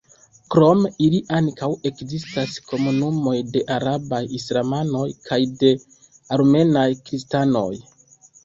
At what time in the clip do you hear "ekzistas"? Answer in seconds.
1.89-2.55